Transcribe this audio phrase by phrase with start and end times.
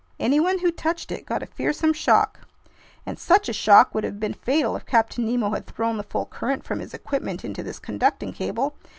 [0.19, 4.75] Anyone who touched it got a fearsome shock—and such a shock would have been fatal
[4.75, 8.75] if Captain Nemo had thrown the full current from his equipment into this conducting cable!